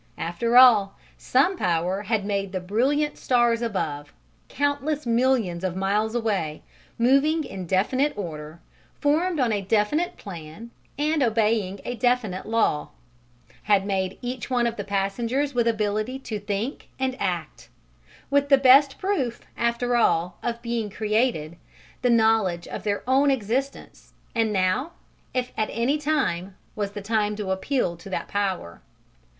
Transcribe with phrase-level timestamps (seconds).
[0.17, 4.11] After all, some Power had made the brilliant stars above,
[4.49, 6.63] countless millions of miles away,
[6.97, 8.59] moving in definite order,
[8.99, 12.89] formed on a definite plan and obeying a definite law:
[13.61, 17.69] had made each one of the passengers with ability to think and act;
[18.31, 21.57] with the best proof, after all, of being created
[22.01, 24.93] the knowledge of their own existence; and now,
[25.35, 28.81] if at any time, was the time to appeal to that Power.